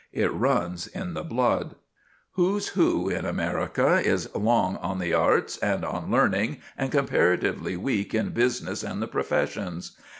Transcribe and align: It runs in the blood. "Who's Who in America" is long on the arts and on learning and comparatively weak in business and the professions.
It 0.13 0.33
runs 0.33 0.87
in 0.87 1.13
the 1.13 1.21
blood. 1.23 1.75
"Who's 2.31 2.69
Who 2.69 3.07
in 3.07 3.23
America" 3.23 4.01
is 4.03 4.33
long 4.33 4.77
on 4.77 4.97
the 4.97 5.13
arts 5.13 5.57
and 5.59 5.85
on 5.85 6.09
learning 6.09 6.57
and 6.75 6.91
comparatively 6.91 7.77
weak 7.77 8.15
in 8.15 8.29
business 8.29 8.81
and 8.81 8.99
the 8.99 9.07
professions. 9.07 9.95